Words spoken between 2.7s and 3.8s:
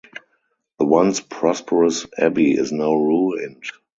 now ruined.